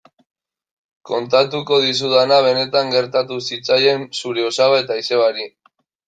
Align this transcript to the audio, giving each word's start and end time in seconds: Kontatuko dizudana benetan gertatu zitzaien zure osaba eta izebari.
Kontatuko 1.09 1.75
dizudana 1.83 2.39
benetan 2.47 2.89
gertatu 2.95 3.37
zitzaien 3.49 4.07
zure 4.23 4.47
osaba 4.47 4.81
eta 4.85 4.97
izebari. 5.03 5.47